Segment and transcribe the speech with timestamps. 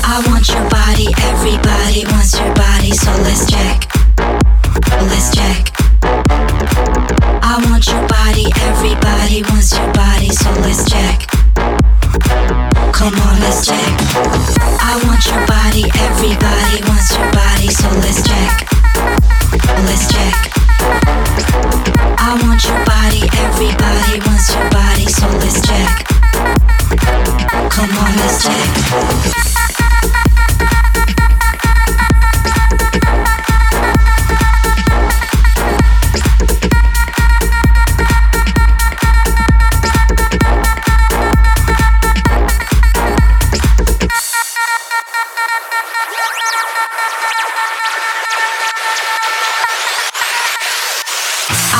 [0.00, 3.88] I want your body, everybody wants your body, so let's Jack.
[5.10, 5.68] Let's Jack.
[7.44, 11.28] I want your body, everybody wants your body, so let's Jack.
[12.92, 13.94] Come on, let's Jack.
[14.80, 18.68] I want your body, everybody wants your body, so let's Jack.
[19.84, 20.52] Let's Jack.
[22.18, 26.06] I want your body, everybody wants your body, so let's Jack.
[27.70, 29.51] Come on, let's Jack.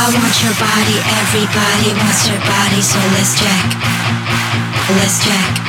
[0.02, 3.68] I want your body, everybody wants your body, so let's Jack.
[4.98, 5.62] Let's Jack.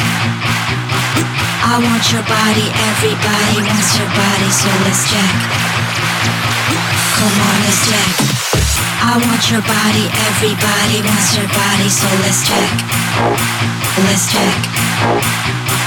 [1.62, 5.38] I want your body, everybody wants your body, so let's Jack.
[7.14, 8.34] Come on, let's Jack.
[9.06, 12.72] I want your body, everybody wants your body, so let's jack.
[14.02, 15.63] Let's jack.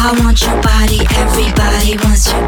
[0.00, 2.47] I want your body, everybody wants your body,